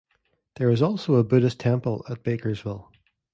There 0.55 0.71
is 0.71 0.81
also 0.81 1.13
a 1.13 1.23
Buddhist 1.23 1.59
temple, 1.59 2.03
at 2.09 2.23
Bakersville. 2.23 2.91